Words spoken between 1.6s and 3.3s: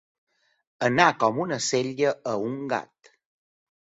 sella a un gat.